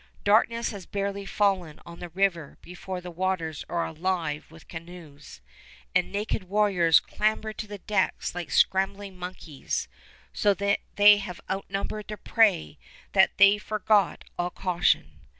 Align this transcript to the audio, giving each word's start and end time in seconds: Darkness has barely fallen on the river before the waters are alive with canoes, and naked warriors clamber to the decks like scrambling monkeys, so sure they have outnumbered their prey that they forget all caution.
Darkness 0.23 0.71
has 0.71 0.87
barely 0.87 1.27
fallen 1.27 1.79
on 1.85 1.99
the 1.99 2.09
river 2.09 2.57
before 2.63 3.01
the 3.01 3.11
waters 3.11 3.63
are 3.69 3.85
alive 3.85 4.49
with 4.49 4.67
canoes, 4.67 5.41
and 5.93 6.11
naked 6.11 6.45
warriors 6.45 6.99
clamber 6.99 7.53
to 7.53 7.67
the 7.67 7.77
decks 7.77 8.33
like 8.33 8.49
scrambling 8.49 9.15
monkeys, 9.15 9.87
so 10.33 10.55
sure 10.55 10.77
they 10.95 11.17
have 11.17 11.39
outnumbered 11.51 12.07
their 12.07 12.17
prey 12.17 12.79
that 13.11 13.37
they 13.37 13.59
forget 13.59 14.23
all 14.39 14.49
caution. 14.49 15.21